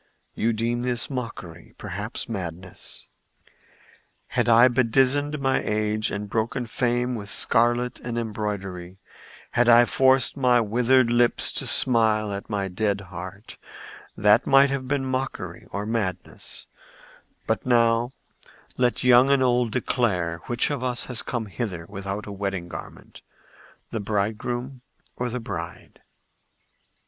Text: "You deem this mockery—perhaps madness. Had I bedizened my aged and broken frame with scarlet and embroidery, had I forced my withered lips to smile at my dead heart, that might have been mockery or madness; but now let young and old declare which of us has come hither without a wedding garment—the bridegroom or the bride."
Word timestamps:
"You 0.33 0.51
deem 0.51 0.81
this 0.81 1.11
mockery—perhaps 1.11 2.27
madness. 2.27 3.05
Had 4.29 4.49
I 4.49 4.67
bedizened 4.67 5.37
my 5.39 5.61
aged 5.61 6.11
and 6.11 6.27
broken 6.27 6.65
frame 6.65 7.13
with 7.13 7.29
scarlet 7.29 7.99
and 7.99 8.17
embroidery, 8.17 8.97
had 9.51 9.69
I 9.69 9.85
forced 9.85 10.35
my 10.35 10.59
withered 10.59 11.11
lips 11.11 11.51
to 11.51 11.67
smile 11.67 12.31
at 12.33 12.49
my 12.49 12.67
dead 12.67 12.99
heart, 13.13 13.57
that 14.17 14.47
might 14.47 14.71
have 14.71 14.87
been 14.87 15.05
mockery 15.05 15.67
or 15.69 15.85
madness; 15.85 16.65
but 17.45 17.63
now 17.63 18.09
let 18.77 19.03
young 19.03 19.29
and 19.29 19.43
old 19.43 19.69
declare 19.71 20.39
which 20.47 20.71
of 20.71 20.83
us 20.83 21.05
has 21.05 21.21
come 21.21 21.45
hither 21.45 21.85
without 21.87 22.25
a 22.25 22.31
wedding 22.31 22.67
garment—the 22.69 23.99
bridegroom 23.99 24.81
or 25.15 25.29
the 25.29 25.39
bride." 25.39 26.01